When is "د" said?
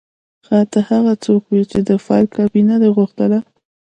1.89-1.89